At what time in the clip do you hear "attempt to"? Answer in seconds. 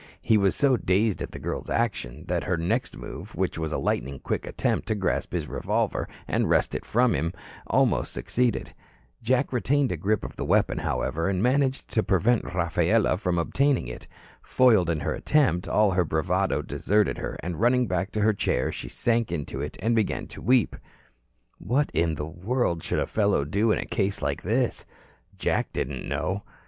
4.47-4.95